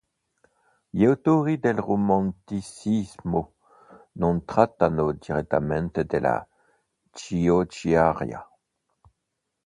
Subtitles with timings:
[0.89, 3.53] Gli autori del romanticismo
[4.13, 6.43] non trattano direttamente della
[7.11, 8.49] "Ciociaria".